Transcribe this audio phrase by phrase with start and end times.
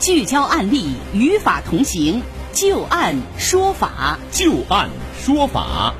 [0.00, 2.22] 聚焦案例，与法同行，
[2.54, 4.18] 就案说法。
[4.32, 4.88] 就案
[5.22, 5.92] 说法。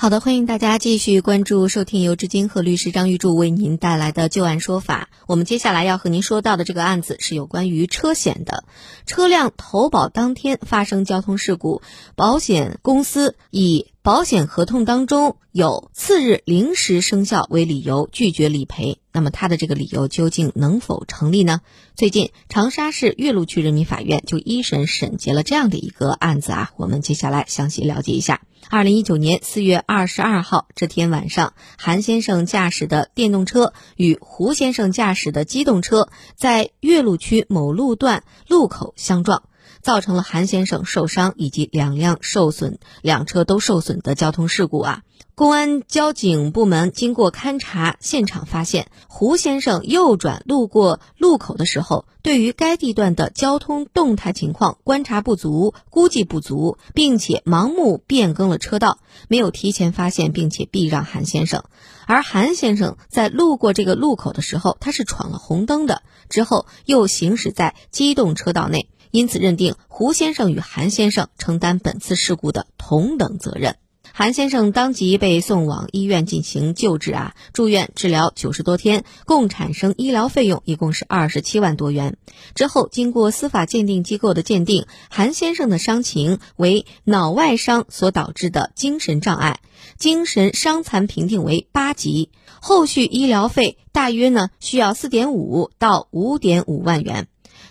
[0.00, 5.10] 好的，欢迎大家继续关注收听由志金和律师张玉柱为您带来的旧案说法。
[5.26, 8.64] 我们接下来要和您说到的这个案子是有关于车险的。
[9.04, 11.82] 车辆投保当天发生交通事故，
[12.14, 19.00] 保险公司以保险合同当中有次日零时生效为理由拒绝理赔。
[19.12, 21.60] 那么他的这个理由究竟能否成立呢？
[21.94, 28.40] 最近长沙市岳麓区人民法院就一审审结了这样的一个案子啊，我们接下来详细了解一下。
[28.68, 39.42] 二零一九年四月二十二号这天晚上，韩先生驾驶的电动车与胡先生驾驶的机动车在岳麓区某路段路口相撞，
[39.80, 45.02] 造成了韩先生受伤以及两辆受损，两车都受损的交通事故啊。
[45.40, 61.64] 公安交警部门经过勘查现场发现，胡先生右转路过路口的时候，对于该地段的交通动态情况观察不足、估计不足，并且盲目变更了车道，没有提前发现并且避让韩先生。
[62.04, 73.76] 而韩先生在路过这个路口的时候，他是闯了红灯的，之后又行驶在机动车道内，因此认定胡先生与韩先生承担本次事故的同等责任。
[74.12, 82.16] 韩先生当即被送往医院进行救治啊，住院治疗九十多天，共产生医疗费用一共是二十七万多元。
[82.54, 89.60] 之后经过司法鉴定机构的鉴定，韩先生的伤情为脑外伤所导致的精神障碍，
[89.96, 97.28] 精神伤残评定为八级，后续医疗费大约呢需要四点五到五点五万元。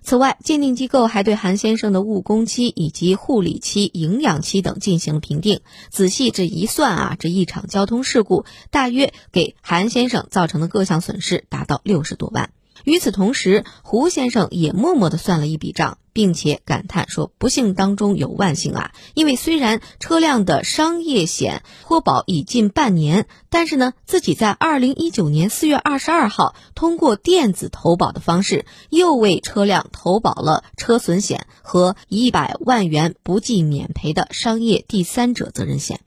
[0.10, 5.62] 此外，鉴定机构还对韩先生的误工期以及护理期、营养期等进行了评定。
[5.92, 12.50] 仔细这一算啊，这一场交通事故大约给韩先生造成的各项损失达到六十多万。
[12.84, 18.92] 与此同时，胡先生也默默地算了一笔账，并且感叹说：“不幸当中有万幸啊！
[19.14, 36.00] 因为虽然车辆的商业险脱保已近半年，但是呢，自己在二零一九年四月二十二号通过电子投保的方式，又为车辆投保了车损险和一百万元不计免赔的商业第三者责任险。”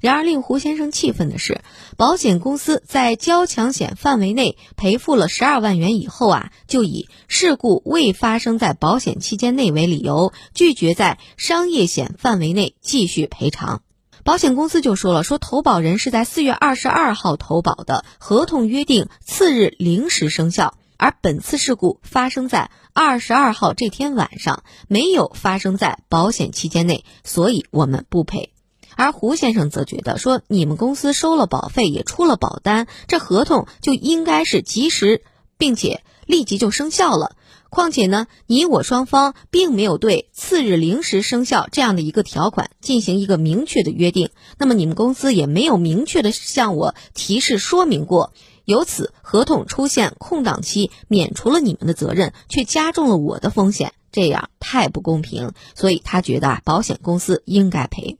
[0.00, 1.60] 然而，令胡先生气愤的是，
[1.96, 13.82] 保险公司在交强险范围内赔付了十二万元以后啊，就以事故未发生在保险期间内为理由，拒绝在商业险范围内继续赔偿。
[14.24, 28.52] 保险公司就说了，说投保人是在四月二十二号投保的，合同约定次日零时生效，而本次事故发生在二十二号这天晚上，没有发生在保险期间内，所以我们不赔。
[28.98, 35.22] 而胡先生则觉得说，你们公司收了保费，也出了保单，这合同就应该是及时，
[35.56, 37.36] 并且立即就生效了。
[37.70, 48.32] 况且呢，你我双方并没有对次日零时生效这样的一个条款进行一个明确的约定，那么你们公司也没有明确的向我提示说明过，
[48.64, 55.52] 由此合同出现空档期，免除了你们的责任，却加重了我的风险，这样太不公平。
[55.76, 58.18] 所以他觉得，保险公司应该赔。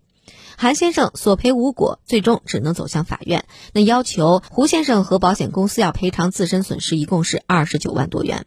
[0.61, 3.45] 韩先生索赔无果，最终只能走向法院。
[3.73, 8.45] 那要求胡先生和保险公司要赔偿自身损失，一共是二十九万多元。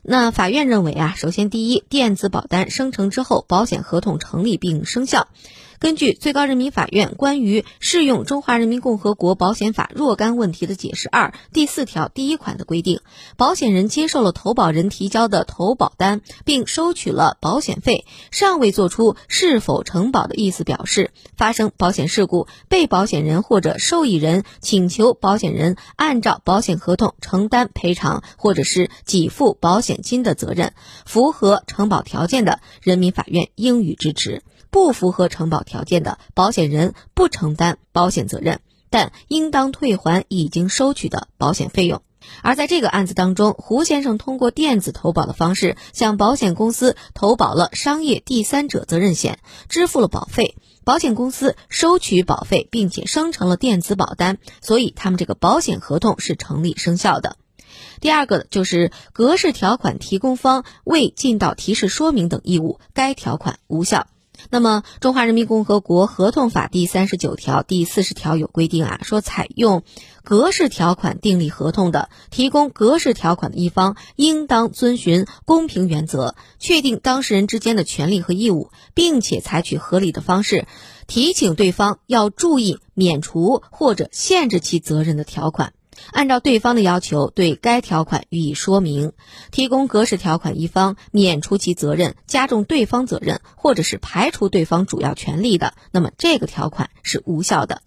[0.00, 5.28] 那法院认为啊，首先第一，电子保单生成之后，保险合同成立并生效。
[5.84, 13.00] 根据最高人民法院关于适用《中华人民共和国保险法》若干问题的解释二第四条第一款的规定，
[13.36, 30.72] 保险人接受了投保人提交的投保单，并收取了保险费，尚未作出是否承保的意思表示，发生保险事故，被保险人或者受益人请求保险人按照保险合同承担赔偿或者是给付保险金的责任，
[31.04, 34.42] 符合承保条件的，人民法院应予支持。
[34.74, 38.58] 不符合承保条件的保险人不承担保险责任，
[38.90, 42.02] 但应当退还已经收取的保险费用。
[42.42, 49.38] 而在这个案子当中，胡先生通过电子投保的方式向保险公司投保了商业第三者责任险，
[49.68, 57.36] 支付了保费，保险公司收取保费，并且生成了电子保单，所以他们这个保险合同是成立生效的。
[58.00, 64.08] 第二个就是格式条款提供方未尽到提示说明等义务，该条款无效。
[64.50, 69.82] 那么，《中华人民共和国合同法》第三十九条、第四十条有规定啊，说采用
[70.22, 80.66] 格式条款订立合同的，提供格式条款的一方，应当遵循公平原则，确定当事人之间的权利和义务，并且采取合理的方式，
[81.06, 85.72] 提醒对方要注意免除或者限制其责任的条款。
[86.12, 89.12] 按照对方的要求对该条款予以说明，
[89.50, 97.82] 提供格式条款一方免除其责任、加重对方责任，或者是排除对方主要权利的，那么这个条款是无效的。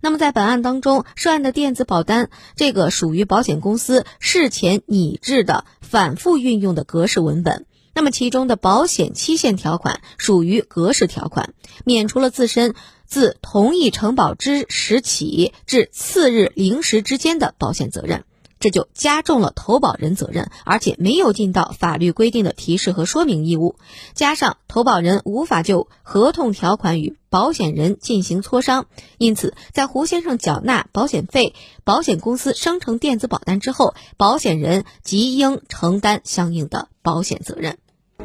[0.00, 7.66] 那么在本案当中，涉案的电子保单这个属于保险公司事前拟制的、反复运用的格式文本。
[7.98, 11.52] 那么其中的保险期限条款属于格式条款，
[11.84, 18.22] 免除了自身自同意承保之时起至次日零时之间的保险责任。
[18.60, 23.74] 这就加重了投保人责任，而且没有尽到法律规定的提示和说明义务，
[24.14, 28.86] 加上投保人无法就合同条款与保险人进行磋商，
[29.16, 37.78] 因此，在胡先生缴纳保险费、保险公司生成电子保单之后，保险人即应承担相应的保险责任。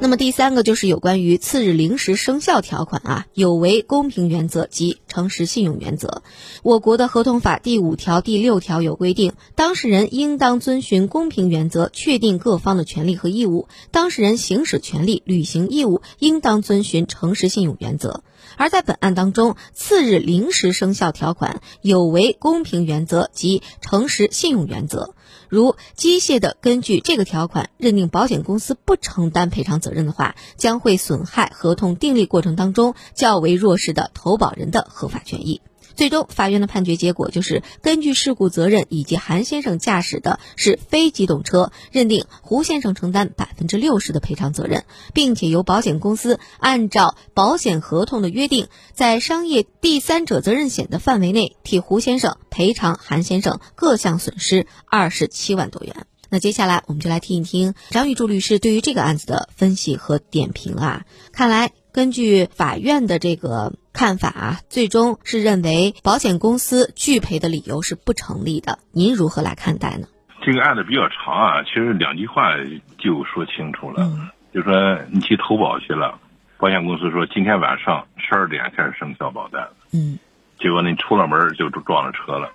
[0.04, 6.24] 那么第三个就是有关于次日零时生效条款啊，有违公平原则及诚实信用原则。
[6.62, 18.24] 我国的合同法第五条、第六条有规定，当事人应当遵循公平原则，确定各方的权利和义务；当事人行使权利、履行义务，应当遵循诚实信用原则。
[18.58, 25.14] 而在本案当中，次日零时生效条款有违公平原则及诚实信用原则。
[25.50, 35.62] 如机械的根据这个条款认定保险公司不承担赔偿责任的话，将会损害合同订立过程当中较为弱势的投保人的合法权益。
[35.96, 56.08] 最终，法院的判决结果就是根据事故责任以及韩先生驾驶的是非机动车，认定胡先生承担百分之六十的赔偿责任，并且由保险公司按照保险合同的约定，在商业第三者责任险的范围内替胡先生赔偿韩先生各项损失二十七万多元。
[56.30, 61.06] 那接下来我们就来听一听张玉柱律师对于这个案子的分析和点评啊。
[61.32, 63.74] 看来根据法院的这个。
[63.94, 68.80] 看法啊，最终是认为保险公司拒赔的理由是不成立的。
[68.92, 70.08] 您如何来看待呢？
[70.42, 72.52] 这个案子比较长啊，其实两句话
[72.98, 74.12] 就说清楚了。
[74.54, 76.20] 就说你去投保去了，
[76.58, 79.70] 保险公司说今天晚上十二点开始生效保单。
[79.94, 80.20] 嗯。
[80.60, 82.52] 结果你出了门就撞了车了，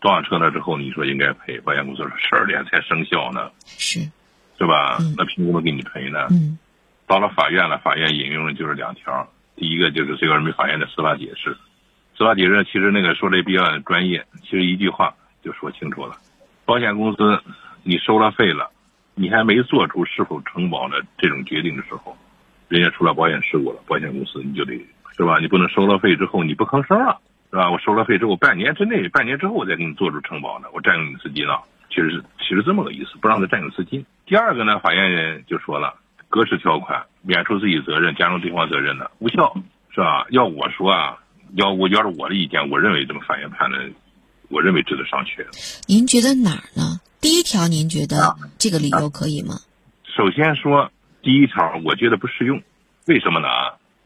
[0.00, 3.50] 撞了车了之后你说应该赔，保险公司说十二点才生效呢。
[3.66, 4.00] 是。
[4.58, 4.98] 是吧？
[5.16, 6.28] 那凭什么给你赔呢？
[6.30, 6.58] 嗯。
[7.06, 9.28] 到了法院了，法院引用的就是两条。
[9.54, 11.56] 第一个就是最高人民法院的司法解释，
[12.16, 16.16] 司法解释其实那个说的比较专业，其实一句话就说清楚了：
[16.64, 17.40] 保险公司
[17.82, 18.70] 你收了费了，
[19.14, 22.16] 你还没做出是否承保的这种决定的时候，
[22.68, 24.72] 人家出了保险事故了，保险公司你就得
[25.16, 25.38] 是吧？
[25.38, 27.20] 你不能收了费之后你不吭声了，
[27.50, 27.70] 是吧？
[27.70, 34.04] 我收了费之后半年之内，半年之后我再给你做出承保的，我占用你资金了，其实是其实这么个意思，不让他占用资金。
[34.24, 35.94] 第二个呢，法院人就说了。
[36.32, 39.54] 格式条款免除自己责任，加重对方责任的无效，
[39.90, 40.26] 是吧？
[40.30, 41.18] 要我说啊，
[41.56, 43.90] 要我要是我的意见，我认为这么法院判的，
[44.48, 45.44] 我认为值得商榷。
[45.86, 47.02] 您觉得哪儿呢？
[47.20, 49.56] 第一条，您觉得这个理由可以吗？
[50.06, 50.90] 首先说
[51.20, 52.62] 第一条，我觉得不适用。
[53.04, 53.48] 为什么呢？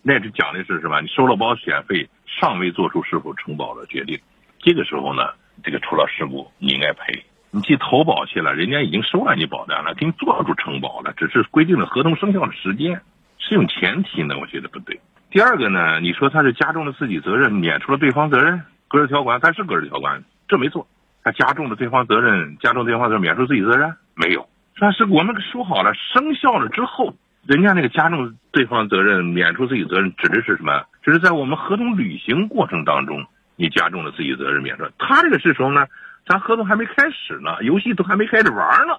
[0.02, 1.00] 那是讲的是什么？
[1.02, 4.18] 你收了保险费，尚未做出是否承保的决定，
[4.58, 5.22] 这个时候呢，
[5.62, 7.24] 这个出了事故，你应该赔。
[7.50, 13.00] 你去投保去了，人家已经收了你保单了，给你做出承保了，只是规定了合同生效的时间，
[13.38, 15.00] 适用前提呢，我觉得不对。
[15.30, 20.86] 第二个呢，你说他是加重了自己责任，免除了对方责任，格式条款，它是格式条款，这没错。
[21.24, 24.48] 他加重了对方责任，加重对方责任，免除自己责任，没有。
[24.78, 27.16] 但是我们说好了，生效了之后，
[27.46, 30.84] 人家那个加重对方责任，免除自己责任，指的是什么？
[31.02, 33.24] 只是在我们合同履行过程当中，
[33.56, 34.84] 你加重了自己责任，免除。
[34.98, 35.86] 他这个是什么呢？
[36.26, 38.98] 咱合同还没开始呢，游戏都还没开始玩呢，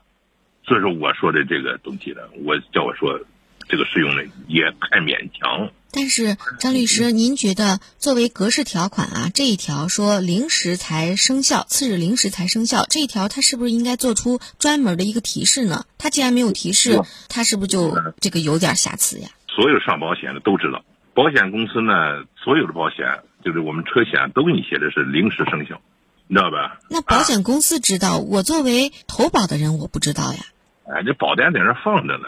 [0.63, 3.19] 所以说我说的这个东西呢，我叫我说，
[3.67, 5.69] 这个适用呢也太勉强。
[5.91, 15.85] 但是张律师，您觉得作为格式条款啊，这一条说零时才生效，次日零时才生效，这一条它是不是应该做出专门的一个提示呢？
[15.97, 19.29] 它既然没有提示，它是不是就这个有点瑕疵呀？
[19.49, 25.81] 所有上保险的都知道，保险公司呢，所有的保险就是我们车险都给你写的是零时生效。
[26.27, 26.79] 你知道吧？
[26.89, 30.39] 那保险公司知道，我作为投保的人，我不知道呀。
[30.85, 32.27] 哎，这保单在那放着呢，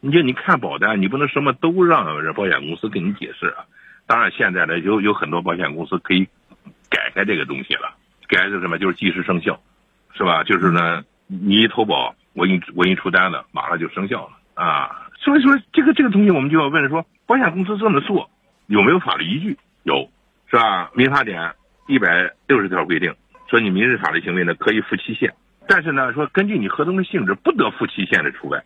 [0.00, 3.64] 你就你看保单，你不能什么都让这保险公司给你解释啊。
[4.06, 6.28] 当然，现在呢，有有很多保险公司可以
[6.90, 7.96] 改开这个东西了，
[8.28, 8.78] 改是什么？
[8.78, 9.60] 就是即时生效，
[10.14, 10.42] 是吧？
[10.44, 15.08] 就是呢，你一投保，我给你我给你出单子，马上就生效了啊。
[15.18, 18.30] 所以说，这个这个东西，我们就要问说，保险公司这么做
[18.66, 19.58] 有没有法律依据？
[19.82, 20.10] 有，
[20.50, 20.90] 是吧？
[20.94, 21.54] 民法典
[21.86, 23.14] 一百六十条规定。
[23.54, 25.32] 说你民事法律行为呢可以负期限，
[25.68, 28.60] 但是呢说根据你合同的性质不得负期限的除外，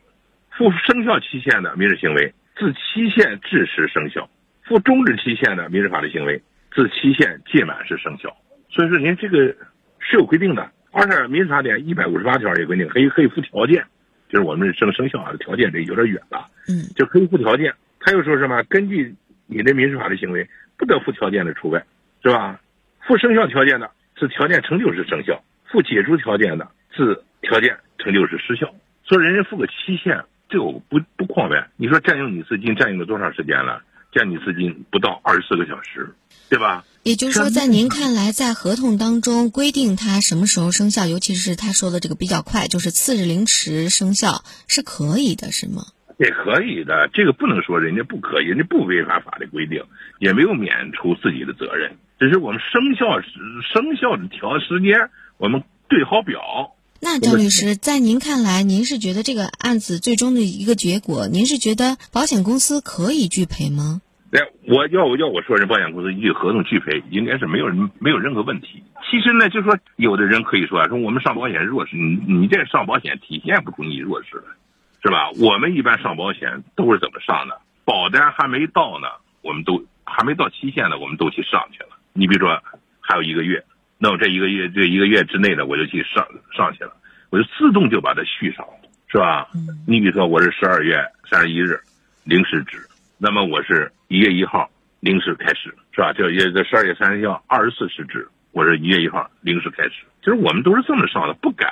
[0.56, 4.30] 负生效期限的民事行为自期限至时生效，
[4.64, 6.42] 负终止期限的民事法律行为
[6.74, 8.34] 自期限届满时生效。
[8.70, 9.54] 所以说您这个
[9.98, 13.84] 是有规定的，二十二民事法典一百五十八条也规定，可以可以附条件，
[14.30, 17.74] 就是我们生生效的条件这有点远了，嗯，就可以附条件。
[18.00, 18.62] 他又说什么？
[18.70, 19.14] 根据
[19.46, 21.84] 你的民事法律行为，不得附条件的除外，
[22.22, 22.58] 是吧？
[23.06, 28.74] 附生效条件的是条件成就是生效，附解除条件的是条件成就是失效。
[29.08, 31.70] 说人家付个期限，这个我不不框呗。
[31.76, 33.82] 你说占用你资金占用了多长时间了？
[34.10, 36.14] 占你资金不到二十四个小时，
[36.48, 36.82] 对吧？
[37.02, 45.82] 也就是说，在您看来，在合同当中规定它什么时候生效，尤其是他说的这个比较快，就是次日零时生效，是可以的，是吗？
[46.16, 49.84] 也可以的，这个不能说人家不可以，人家不违反法律规定，
[50.18, 53.28] 也没有免除自己的责任，只是我们生效时
[53.72, 56.74] 生效的调时间，我们对好表。
[57.00, 64.02] 那张律师，在您看来，您是觉得这个案子最终的一个结果，您是觉得保险公司可以拒赔吗？
[64.32, 67.66] 哎，我要我要我说，人保险公司依据合同拒赔，应该是没有
[67.98, 68.82] 没有任何问题。
[69.10, 74.54] 其实呢，就说有的人可以说啊，说我们上保险弱势，你你这上保险体现不出你弱势来。
[75.00, 75.30] 是吧？
[75.40, 77.60] 我们一般上保险都是怎么上的？
[77.84, 79.06] 保单还没到呢，
[79.42, 81.90] 我们都还没到期限呢，我们都去上去了。
[82.18, 82.60] 你比如说
[83.00, 83.62] 还有一个月，
[83.96, 86.92] 那我这一个月这一个月之内呢，我就去上上去了，
[87.30, 88.66] 我就自动就把它续上，
[89.06, 89.46] 是吧？
[89.86, 91.78] 你比如说我是十二月三十一日
[92.24, 92.78] 零时止，
[93.18, 96.12] 那么我是一月一号零时开始，是吧？
[96.12, 99.92] 这也这十二月三十一号二十四时止，我是一月一号零时开始。
[100.18, 101.70] 其实我们都是这么上的，不敢。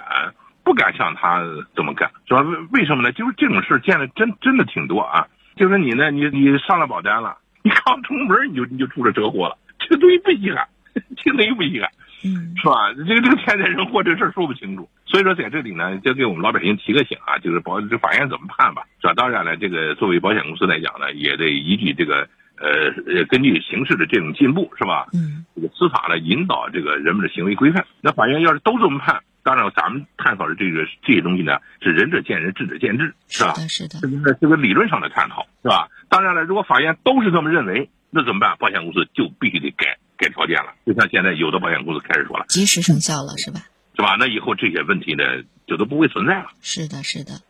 [0.62, 1.40] 不敢像他
[1.76, 3.12] 这么干，主要为为什么呢？
[3.12, 5.24] 就是这种事见的真真的挺多啊。
[5.54, 9.56] 就是你呢，你你上了保单了，你刚出门你就你就出了车祸了，
[9.88, 10.66] 这个东西不稀罕，
[11.16, 11.88] 这个东西不稀罕，
[12.24, 12.92] 嗯，是吧？
[13.06, 19.14] 这个这个天灾人祸这事儿说不清楚，所以说在这里呢，就给我们老百姓提个醒啊，就是保这法院怎么判吧，是吧？
[19.14, 22.28] 当然了，这个作为保险公司来讲呢，也得依据这个
[22.58, 25.06] 呃呃根据形势的这种进步，是吧？
[25.14, 27.86] 嗯，这个司法呢引导这个人们的行为规范。
[28.00, 29.22] 那法院要是都这么判。
[29.42, 33.52] 当然，咱们探讨的这个这些东西呢，是仁者见仁，智者见智，是吧？
[33.68, 34.00] 是的，是的。
[34.00, 35.86] 这个这个理论上的探讨，是吧？
[36.08, 38.56] 当然了，如果法院都是这么认为，那怎么办？
[38.58, 40.74] 保险公司就必须得改改条件了。
[40.86, 43.66] 就像现在有的保险公司开始说了，及时生效了，是吧？
[43.96, 44.16] 是吧？
[44.18, 45.24] 那以后这些问题呢，
[45.66, 46.48] 就都不会存在了。
[46.60, 47.40] 是的，是的。